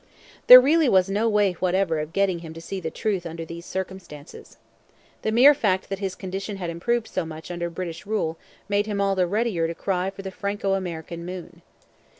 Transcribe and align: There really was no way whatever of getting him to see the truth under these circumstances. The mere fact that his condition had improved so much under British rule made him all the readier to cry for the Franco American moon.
There 0.47 0.59
really 0.59 0.89
was 0.89 1.11
no 1.11 1.29
way 1.29 1.51
whatever 1.53 1.99
of 1.99 2.11
getting 2.11 2.39
him 2.39 2.55
to 2.55 2.59
see 2.59 2.79
the 2.79 2.89
truth 2.89 3.23
under 3.23 3.45
these 3.45 3.67
circumstances. 3.67 4.57
The 5.21 5.31
mere 5.31 5.53
fact 5.53 5.89
that 5.89 5.99
his 5.99 6.15
condition 6.15 6.57
had 6.57 6.71
improved 6.71 7.07
so 7.07 7.23
much 7.23 7.51
under 7.51 7.69
British 7.69 8.07
rule 8.07 8.39
made 8.67 8.87
him 8.87 8.99
all 8.99 9.13
the 9.13 9.27
readier 9.27 9.67
to 9.67 9.75
cry 9.75 10.09
for 10.09 10.23
the 10.23 10.31
Franco 10.31 10.73
American 10.73 11.23
moon. 11.23 11.61